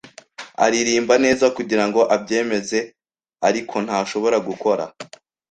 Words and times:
Aririmba 0.65 1.15
neza, 1.25 1.45
kugirango 1.57 2.01
abyemeze, 2.15 2.79
ariko 3.47 3.75
ntashobora 3.85 4.37
gukora. 4.47 4.83